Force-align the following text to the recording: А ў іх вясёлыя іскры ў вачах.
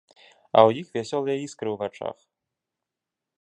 А 0.57 0.59
ў 0.67 0.79
іх 0.81 0.87
вясёлыя 0.97 1.35
іскры 1.45 1.69
ў 1.73 1.75
вачах. 1.83 2.17